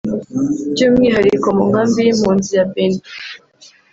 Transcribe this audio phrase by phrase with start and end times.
[0.71, 3.05] by’umwihariko mu nkambi y’impunzi ya Bentiou